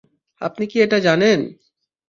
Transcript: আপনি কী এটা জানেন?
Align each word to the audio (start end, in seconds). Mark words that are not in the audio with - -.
আপনি 0.41 0.63
কী 0.67 0.77
এটা 0.79 0.97
জানেন? 0.99 1.39